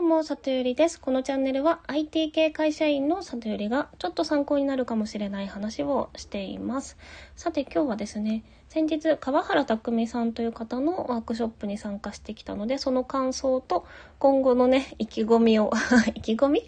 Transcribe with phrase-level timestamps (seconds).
[0.00, 0.98] どうも、里よりです。
[0.98, 6.96] このチャンネルは IT 系会社員の里よりがちょっと参考になるかもしれない話をしています。
[7.36, 13.84] さて今日はですね、先日川原匠さんという方のワークショップに参加してきたので、その感想と
[14.18, 15.70] 今後のね、意気込みを
[16.16, 16.62] 意気込み？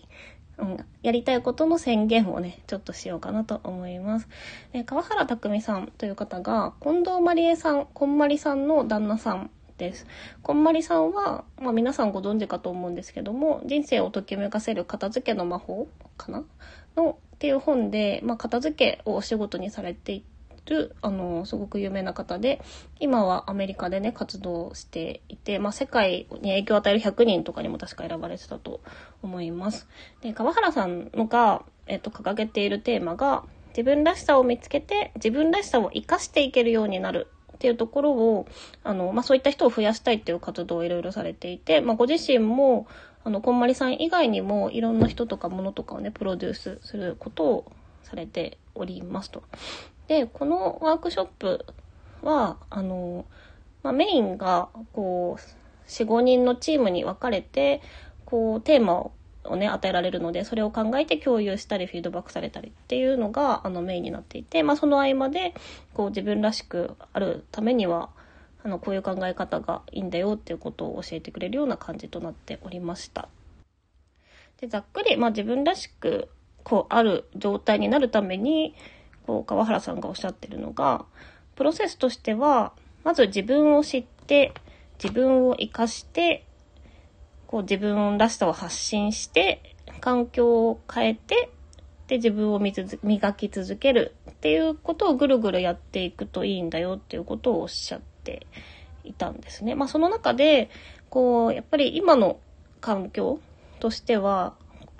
[0.58, 4.28] うん、やりたいことの宣言をね、ちょっとしようかなと思います。
[4.74, 9.50] え川原匠さんという方が、近藤まりえさん、こんまりさんの旦那さん
[9.82, 10.06] です。
[10.42, 16.44] こんまりさんは、まあ皆さんご存知かと思うんですけども、人生をときめかせる片付けの魔法かな？
[16.94, 20.24] のっていう本で、まあ片付けをお仕事にされてい
[20.66, 22.62] る、あの、すごく有名な方で、
[23.00, 28.80] 今はアメリカでね、活動していて、まあ世界に影響を与える100人とかにも確か選ばれてたと
[29.20, 29.88] 思います。
[30.20, 37.26] で、川原さんのが、えっと、掲げているテーマが、自分らしさを見つけて、自分らしさを活かしていけるようになる
[37.62, 38.48] っていうところを、
[38.82, 42.88] あの、まあ、そういった人を増やしたいっていう活動をいろいろされていて、まあ、ご自身も、
[43.22, 49.44] あの、こんまりさん以外にもいろんな人とかものとかをね、プロデュースすることをされておりますと。
[50.08, 51.64] で、このワークショップ
[52.22, 53.26] は、あの、
[53.84, 57.80] まあ、メインが、こう、4、5人のチームに分かれて、
[58.24, 59.12] こう、テーマを
[59.44, 65.54] をね、与えられるので、それを考えて共有したり、フィードバックされたりっていうのが、あの、メインになっていて、まあ、その合間で、
[65.94, 68.10] こう、自分らしくあるためには、
[68.64, 73.28] あの、こういう考え方がいいんだよっていうことを教えてくれるような感じとなっておりました。
[74.60, 76.28] で、ざっくり、まあ、自分らしく、
[76.62, 78.74] こう、ある状態になるために、
[79.26, 81.04] こう、川原さんがおっしゃってるのが、
[81.56, 84.52] プロセスとしては、まず自分を知って、
[85.02, 86.46] 自分を活かして、
[87.52, 91.50] こう自分らしさを発信して、環境を変えて、
[92.08, 98.46] で、自分を磨き続けるっていうことをぐるぐるやっていくといいんだよっていうことをおっしゃって
[99.04, 99.74] いたんですね。
[99.74, 100.70] まあその中で、
[101.10, 102.38] こう、やっぱり今の
[102.80, 103.38] 環境
[103.80, 104.54] としては、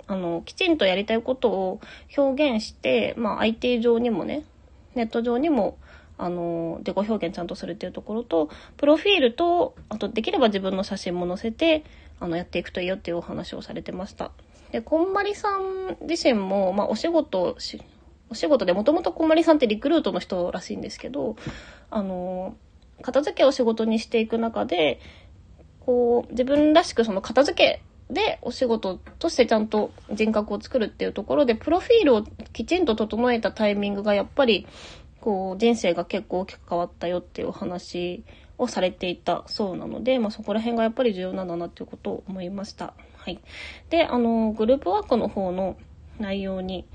[0.05, 1.81] あの、きちんとやりたいことを
[2.15, 4.43] 表現して、まあ IT 上にもね、
[4.93, 5.79] ネット上にも
[6.17, 11.83] あの、自己表現ちゃんとするっていうところと、プロフィールと、あとできれば自分の写真も載せて、
[12.23, 14.31] あの、やっていくといいよっていうお話をされてました。
[14.71, 17.81] で、こんまりさん自身も、まあ、お仕事し、
[18.29, 21.35] お仕事でもともとこんまりさんってリクルートの人らしいんですけど、
[21.91, 22.55] あの、
[23.01, 25.01] 片付けを仕事にしていく中で、
[25.81, 32.23] こう、自分らしくその片付けでお仕事としてちゃんと人格を作るっていうところで、プロフィールを
[32.53, 34.65] きちんと整えたタイミングがやっぱり
[35.23, 38.25] こう、人生が結構大きく変わったよっていうお話
[38.63, 42.93] をされていたそうなので、まあ、そこら辺がやっぱり重要なんだなっていうことを思いました。
[43.17, 43.39] はい。
[43.89, 45.77] で、あの、グループワークの方の
[46.19, 46.85] 内容に、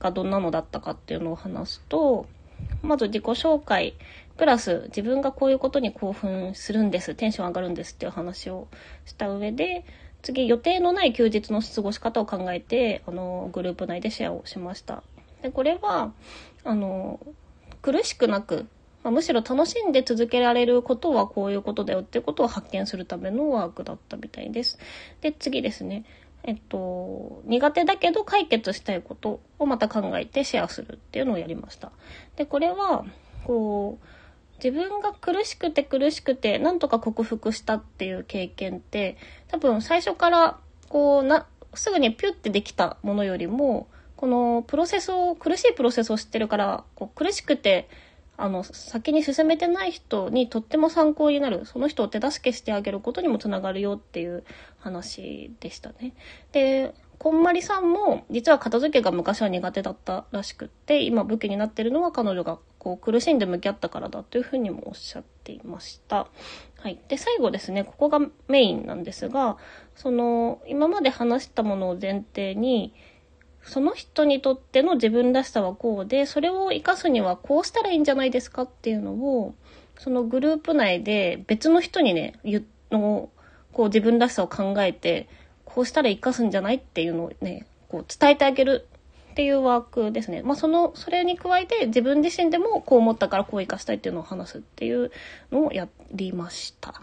[0.00, 2.26] がどんなのだったかっていうのを話すと、
[2.82, 3.94] まず自己紹介、
[4.36, 8.68] プラス自分がこういうことに興奮するんです、テンション上がるんですっていう話を
[9.04, 9.84] した上で、
[10.22, 15.02] 次予定のない休日の過ごし方を考えて、あの、グループ内でシェアをしました。
[15.42, 16.12] で、これは、
[16.64, 17.20] あの、
[17.82, 18.66] 苦しくなく、
[19.02, 24.78] まあ、むしろ楽しんで続けられることはこういうことだよってことを発見するためのワークだったみたいです。
[25.20, 26.04] で、次ですね。
[26.44, 31.92] えっと、苦手だけど解決したいことをまた考えてシェアするっていうのをやりました。
[32.36, 33.04] で、これは、
[33.44, 34.06] こう、
[34.62, 39.16] 自分が苦しくて苦しくて、なんとか克服したっていう経験って、
[39.48, 43.86] 多分最初から、こう、な、すぐにピュってできたものよりも、
[44.16, 47.88] このプロセスを、苦しいプロセスを知ってるから、こう苦しくて、
[48.40, 54.44] あの、先に進めてない人にとっても参考になる、その人を手助けしてあげることにもつながるよっていう
[54.78, 56.14] 話でしたね。
[56.52, 66.28] で、こんまりさんも、実は片付けが昔は苦手だったらしくって、今武器になってるのは彼女がこう苦しんで向き合ったからだというふうにもおっしゃっていました。
[66.78, 66.96] はい。
[67.08, 69.56] で、最後ですね、ここがメインなんですが、
[69.96, 72.94] その、今まで話したものを前提に、
[73.68, 79.54] その人にとっての自分らしさはこうで、それを活かすにはこうしたらいいんじゃないですかっていうのを、
[79.98, 83.30] そのグループ内で別の人にね、言の、
[83.72, 85.28] こう自分らしさを考えて、
[85.64, 88.88] こうしたら活かすんじゃないっていうのをね、こう伝えてあげる
[89.32, 90.42] っていうワークですね。
[90.42, 95.10] まあ、その、それに加えて自分自身でもこう思ったからこう活かしたいっていうのを話すっていう
[95.52, 97.00] のをやりました。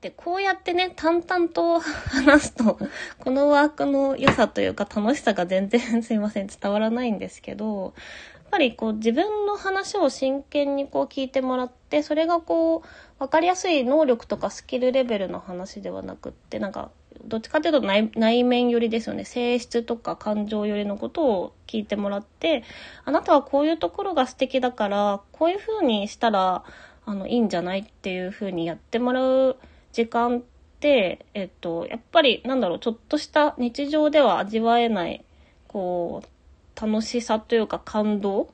[0.00, 2.78] で、こうやってね、淡々と 話すと、
[3.18, 7.94] このワークの良さというか楽しさが全然 すいません、伝わらないんですけど、
[8.34, 16.90] やっぱりこう自分の話を真剣にこう聞いてもらって、それがこう、わかりやすい能力とかスキルレベルの話ではなくって、なんか、
[17.24, 19.24] どっちかというと内内面寄りですよね。
[19.24, 22.62] 性質とか感情寄りのことを聞いてもらって、
[23.04, 26.62] あなたはこういうところが素敵だから、こういう風にしたら、
[27.04, 29.56] あの、いいんじゃないっていう風にやってもらう
[29.98, 30.42] 時間っ
[30.78, 35.24] て、えっと、やっぱり、なんだろう、ちょっとした日常では味わえない、
[35.66, 38.48] こう、楽しさというか感動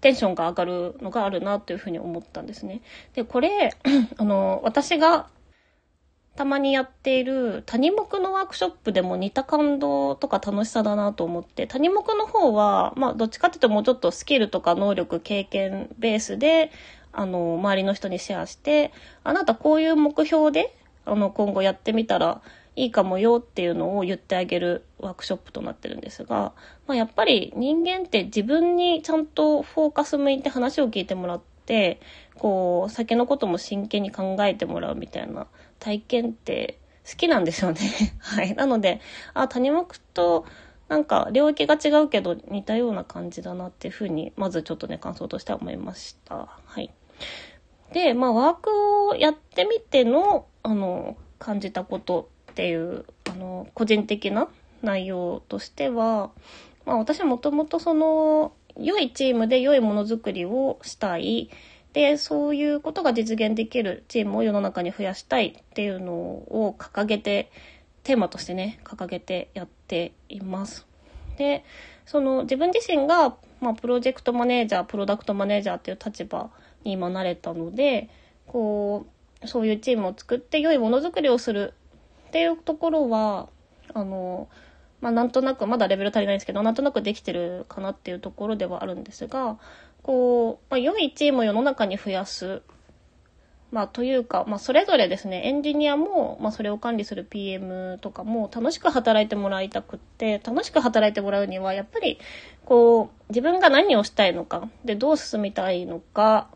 [0.00, 2.80] テンションが上がるのがあるなというふうに思ったんですね。
[3.12, 3.74] で、これ、
[4.16, 5.28] あの、私が
[6.34, 16.72] たまにやっている谷目のワークショップでも似た感動とか楽しさだなと思って、谷目の方は、まあ、どっちかっていうともうちょっとスキルとか能力、経験ベースで、
[17.12, 18.92] あの、周りの人にシェアして、
[19.24, 20.76] あなたこういう目標で、
[21.06, 22.42] あの、今後やってみたら
[22.76, 26.52] いいかもよっていうのを言ってあげるワークショップとなってるんですが、
[26.86, 32.00] まあ、やっぱり人間って自分にちゃんとフォーカス向いて話を聞いてもらって、
[32.34, 35.46] こう、先のことも真剣に考えてもらうみたいな
[35.78, 37.80] 体験って好きなんですよね。
[38.18, 38.54] はい。
[38.54, 39.00] なので、
[39.32, 40.44] あ、谷目と
[40.88, 46.48] なんか領域が違うけど似たような感じだなっていうふうに、まずちょっとね、感想としては思いました。
[46.64, 46.92] はい。
[47.92, 48.70] で、まあ、ワーク
[49.08, 54.48] をやってみての、あの、感じたことっていう、あの、個人的な
[54.82, 56.30] 内容としては、
[56.84, 61.50] まあ、私はもともとその、良いチームで良いものづくりをしたい。
[61.92, 67.50] で、そういうことが実現できるチームを世の中に増やしたいっていうのを掲げて、
[68.02, 70.86] テーマとしてね、掲げてやっています。
[71.38, 71.64] で、
[72.04, 76.50] その自分自身が、まあ、プロジェクトマネージャー、プロダクトマネージャーっていう立場
[76.92, 78.08] 今なれたので、
[78.46, 79.06] こ
[79.42, 81.74] う、そういうチームを作って良いものづくりをする
[82.28, 83.48] っていうところは、
[83.94, 84.48] あの、
[85.00, 89.58] まあ、なんとなく、まだレベル足りないんですけど、なんとなくできてるかなっていうところではあるんですが、
[90.02, 92.62] こう、まあ、良いチームを世の中に増やす。
[93.72, 102.18] まあ、というか、まあ、それぞれですね、エンジニアも、まあ、それを管理する PM とかも楽しく働いてもらいたくって、楽しく働いてもらうには、やっぱり、
[102.64, 106.48] こう、自分が何をしたいのか、で、どう進みたいのか、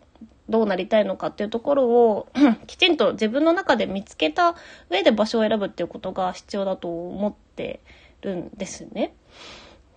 [0.50, 2.29] どうなりたいのかっていうところを
[2.67, 4.56] きちんと自分の中で見つけた
[4.91, 7.81] 上で場所を選ぶっていうことが必要だと思って
[8.20, 9.14] るんですね。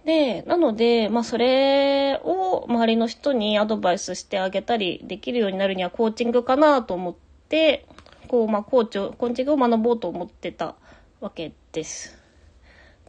[0.05, 7.15] で、なので、まあそれを周りの人にアドバイスしてあげたりできるようになるにはコーチングかなと思っ
[7.50, 7.85] て、
[8.27, 10.75] こう、まあコーチを、コーチングを学ぼうと思ってた
[11.21, 12.17] わけです。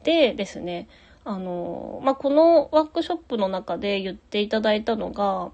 [0.05, 0.89] でですね、
[1.25, 5.51] あの、まあこのワークショップの中で言っていただいたのが、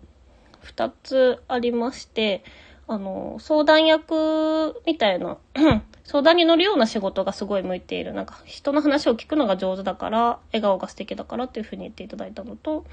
[0.62, 2.44] 二つありまして、
[2.86, 5.38] あの、相談役みたいな
[6.04, 8.12] 相談に乗るような仕事がすごい向いている。
[8.12, 12.84] なんか人の話を聞くのが上手だから、笑顔が素敵だからっていう風に言っていただいたのと、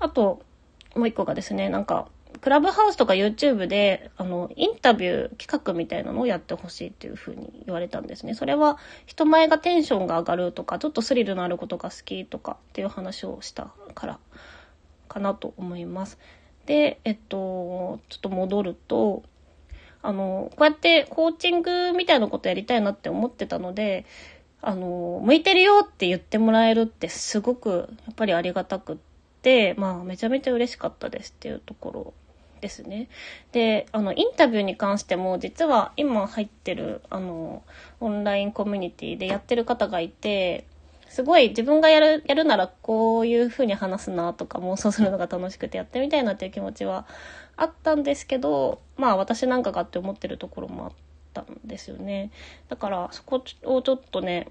[0.00, 0.42] あと、
[0.94, 2.08] もう一個がですね、なんか、
[2.42, 8.34] クラブハウスとか YouTube で、あの、インタビュー企画みたいなのをやってほしいっていう風に言われたんですね。
[8.34, 14.18] それは、人前がテンションが上がるとか、ちょっとスリルのあることが好きとかっていう話をしたから
[15.08, 16.18] かなと思います。
[16.68, 19.22] で、えっと、ちょっと戻ると、
[20.02, 24.04] あの、こうやってコーチングみたいなことやりたいなって思ってたので、
[24.60, 28.96] あの、向いてるよって言ってもらえるってすごくやっぱりありがたくっ
[29.40, 32.14] て、まあめちゃめちゃ嬉しかったですっていうところ
[32.60, 33.08] ですね。
[33.52, 37.62] で、あの、インタビューに関しても実は今入ってる、あの、
[38.00, 40.66] オンラインコミュニティでやってる方がいて、
[41.08, 47.06] すごい自分がやる、やるならこういう風に話すなとか妄想するのが楽しくてやってみたいなっていう気持ちは
[47.56, 50.92] あったんですけど、まあ私なんかがって思ってるところもあっ
[51.34, 52.30] たんですよね。
[52.68, 54.48] だからそこをちょっとね、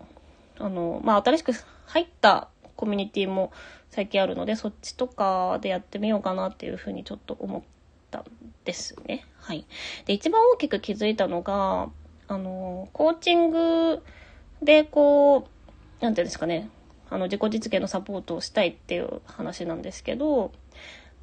[0.59, 1.53] あの、まあ新しく
[1.85, 3.51] 入ったコミュニティも
[3.89, 7.61] 最近あるので、そっちとかでやってみようかなっていうふうにちょっと思っ
[8.11, 8.23] たん
[8.65, 9.25] ですね。
[9.39, 9.65] はい。
[10.05, 11.89] で、一番大きく気づいたのが、
[12.27, 14.03] あの、コーチング
[14.61, 15.56] でこう、
[15.99, 16.69] なんていうんですかね、
[17.09, 20.51] あの、自己実現のサポートをしたいっていう話なんですけど、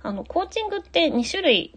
[0.02, 1.75] あの、コーチングって2種類、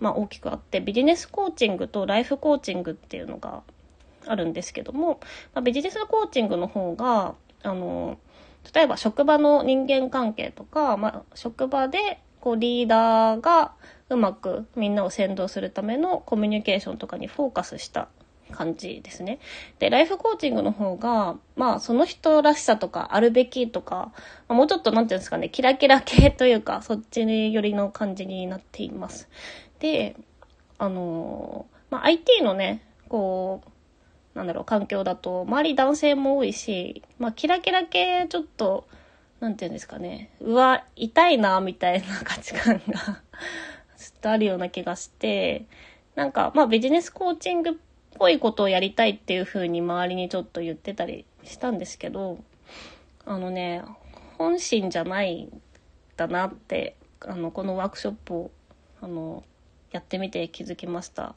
[0.00, 3.62] まあ大きくあって、ビジネスコーチングとライフコーチングっていうのが
[4.26, 5.20] あるんですけども、
[5.54, 8.18] まあ、ビジネスコーチングの方が、あの、
[8.74, 13.72] 例えば職場の人間関係とか、まあ、職場でこうリーダーが
[14.08, 18.08] うまくみんなを先導するためのコミュニケーションとかにフォーカスした
[18.52, 19.38] 感じですね。
[19.78, 24.12] で、ライフコーチングの方が、まあ、その人らしさとか、あるべきとか、
[24.48, 29.28] もうちょっと、なんていうんですかね、キラキラ系というか、そっち寄りの感じになっています。
[29.78, 30.16] で、
[30.78, 33.62] あのまあ、IT のね、こ
[34.34, 38.86] う、なんだろう、環境だと、周り男性も多いし、まあ、キラキラ系、ちょっと、
[39.40, 43.00] なんていうんですかね、うわ、痛いな、みたいな価値観が
[43.96, 45.66] ちょっとあるような気がして、
[46.14, 47.72] なんか、まあ、ビジネスコーチングっ
[48.18, 52.38] ぽいことをやりたいっていう風に周りにちょっと言ってたりしたんですけど、
[53.24, 53.82] あのね、
[54.38, 55.62] 本心じゃないん
[56.16, 58.50] だなって、あの、このワークショップを、
[59.00, 59.44] あの、
[59.92, 61.22] やってみて気づきました。
[61.22, 61.34] やっ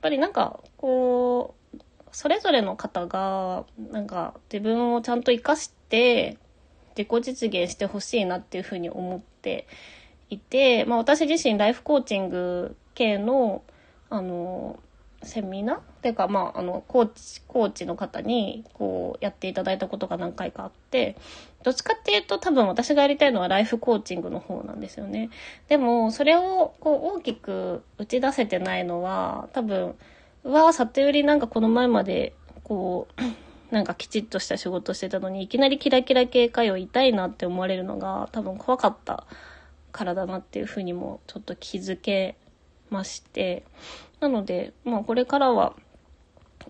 [0.00, 1.78] ぱりなんか、こう、
[2.12, 6.36] それぞれの方が、なんか自分をちゃんと活かして、
[6.96, 9.66] 自己実現してほしいなっていうふうに思って
[10.28, 13.62] いて、まあ私自身ライフコーチング系の、
[14.10, 14.78] あの、
[15.22, 15.76] セミナー？
[15.78, 21.16] っていうか、まあ、あの、コーチ、コーチの方に、こう、やっていただいたことが何回かあって、
[21.62, 25.30] どっちかっていうと多分私がやりたいのはライフコーチングの方なんですよね。
[25.68, 29.94] でも、それを、こう、大きく打ち出せてないのは、多分、
[30.44, 33.22] うわ里よりなんかこの前まで、こう、
[33.72, 39.26] なんかきちっとした仕事してたのに、いきなりキラキラ系かよ、痛いなって思われるのが多分怖かった
[39.92, 42.36] からだなっていうふうにもちょっと気づけ
[42.90, 43.64] まして、
[44.22, 45.74] なので、まあこれからは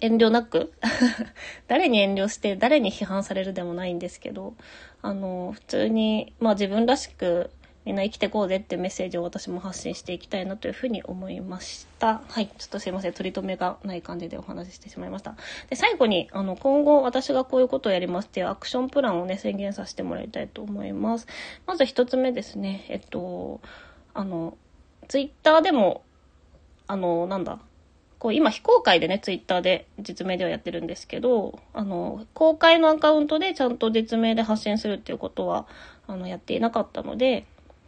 [0.00, 0.72] 遠慮なく
[1.68, 4.54] 誰に遠慮して誰に批判されるでもないんですけど、
[5.02, 7.50] あの、普通に、まあ自分らしく
[7.84, 12.22] みんな生きてこうぜってメッセージを私も発信していきたいなというふうに思いました。
[12.28, 12.46] はい。
[12.46, 13.12] ちょっとすいません。
[13.12, 15.34] 取り留めがない感じでお話ししてしまいました。
[15.68, 21.26] で、最後に、あの、今後私がこういうことをやりますっていうアクションプランをね、宣言させてもらいたいと思います。
[21.66, 22.86] まず一つ目ですね。
[22.88, 23.60] えっと、
[24.14, 24.56] あの、
[25.08, 26.04] ツイッターでも、
[26.92, 27.58] あの、なんだ、
[28.18, 35.66] こう今非公開でね、ツイッターで実名ではやってるんですけど、あの、公開のアカウントでちゃんと実名で発信するっていうことは、
[36.06, 37.46] あの、やっていなかったので、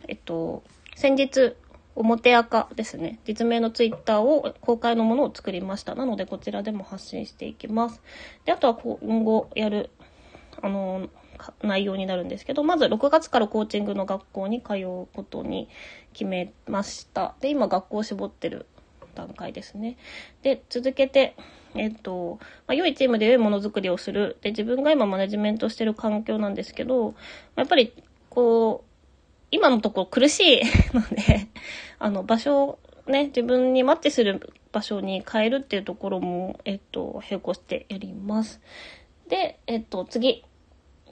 [0.08, 0.62] えっと、
[0.96, 1.54] 先日、
[1.96, 3.18] 表赤ですね。
[3.26, 5.94] 実名のツイッターを公開のものを作りました。
[5.94, 8.00] なので、こちらでも発信していきます。
[8.46, 9.90] で、あとは今後やる、
[10.62, 11.10] あの、
[11.62, 15.68] 内容になるんですけど、まず6月からコーチングの学校に通うことに
[16.14, 17.34] 決めました。
[17.40, 18.64] で、今学校を絞ってる
[19.14, 19.96] 段階ですね。
[20.42, 21.34] で、続けて、
[21.74, 24.36] えっと、まあ、良いチームで良いものづくりをする。
[24.42, 27.14] で、自分が今マネジメントしてる環境なんですけど、
[27.56, 27.92] やっぱり、
[28.30, 28.94] こう、
[29.50, 30.62] 今のところ苦しい
[30.94, 31.48] ので、
[31.98, 38.60] あの、場所をね、自分にマッチする場所に変えるっていうところも、えっと、並行してやります。
[39.28, 40.44] で、えっと、次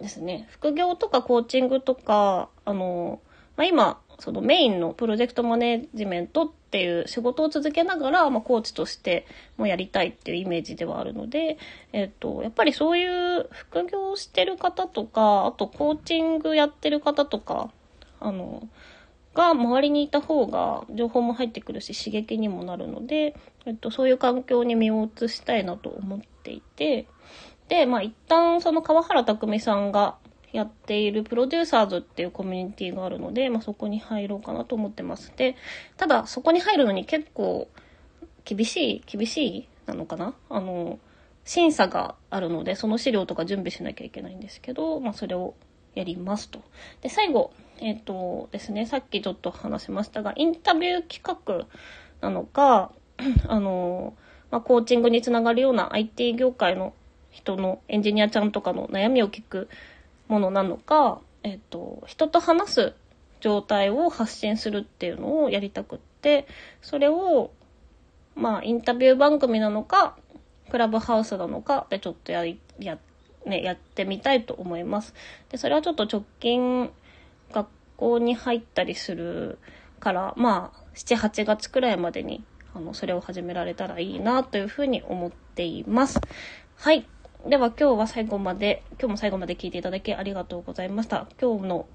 [0.00, 0.46] ですね。
[0.50, 3.20] 副業とかコーチングとか、あの、
[3.56, 9.26] まあ、今、そのメインのプロジェクトマネジメントっていう仕事を続けながら、まあ、コーチとして
[9.56, 11.58] もやりたいっていうイメージではあるので、
[11.92, 17.72] えっと、やっぱりそういう副業してる方とか、あとコーチングやってる方とか、
[18.20, 18.68] あの、
[19.34, 23.34] が周りにいた方が情報も入ってくるし刺激にもなるので、
[23.66, 27.08] えっと、そういう環境に身を移したいなと思っていて、
[27.68, 30.16] で、まあ一旦その川原匠さんが
[30.52, 35.32] やっているプロデューサーズっていうコミュニティがあるので、まあそこに入ろうかなと思ってます。
[35.36, 35.56] で、
[35.96, 37.68] ただそこに入るのに結構
[38.44, 40.98] 厳しい、厳しいなのかなあの、
[41.44, 45.54] 審査があるので、その資料とか準備しなきゃいけないんですけど、まあそれを
[45.94, 46.60] やりますと。
[47.00, 51.66] で、最後、えっ、ー、とですね、さっきちょっと話しましたが、インタビュー企画
[52.20, 52.92] なのか、
[53.48, 54.14] あの、
[54.50, 56.92] まあ、コーチングにつながるような IT 業界の
[57.30, 59.68] 人のエンジニアちゃんとかの悩みを聞く
[60.32, 62.94] ものなのか、えっ、と、人と話す
[63.40, 66.46] 状態を発信するっていうのをやりたくって、
[66.80, 67.50] それを、
[68.34, 70.16] まあ、インタビュー番組なのか、
[70.70, 72.46] クラブハウスなのかでちょっとや、
[72.78, 72.98] や
[73.44, 75.12] ね、やってみたいと思います。
[75.50, 76.90] で、それはちょっと直近、
[77.52, 79.58] 学校に入ったりする
[80.00, 82.42] から、まあ、7、8月くらいまでに、
[82.74, 86.18] あの、それを始められたらいいな、というふうに思っています。
[86.76, 87.06] はい。
[87.46, 91.26] では今日は最後まで、今日も最後まで聞いていただきありがとうございました。
[91.40, 91.86] 今日の、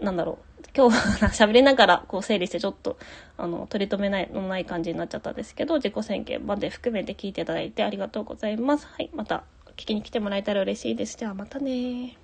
[0.00, 2.96] なんだろう、今日は 喋りながらこう整理してちょっと、
[3.36, 8.88] あの、取り留めないのない感じになっちゃったんですけど、自己宣言まで含めて聞いていただいてありがとうございます。
[8.88, 9.10] はい。
[9.14, 9.44] また
[9.76, 11.16] 聞きに来てもらえたら嬉しいです。
[11.16, 12.18] じゃあまたね